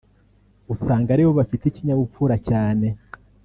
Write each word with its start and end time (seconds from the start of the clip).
usanga 0.73 1.09
aribo 1.11 1.31
bafite 1.39 1.63
ikinyabupfura 1.67 2.35
cyane 2.47 2.87